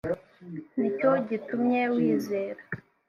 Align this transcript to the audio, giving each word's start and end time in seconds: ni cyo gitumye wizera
ni 0.77 0.89
cyo 0.97 1.09
gitumye 1.27 1.81
wizera 1.95 2.61